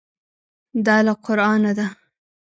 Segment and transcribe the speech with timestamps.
[0.85, 1.87] دا له قرانه ده.